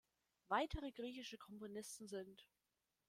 Weitere 0.47 0.91
griechische 0.91 1.37
Komponisten 1.37 2.07
sind 2.07 2.49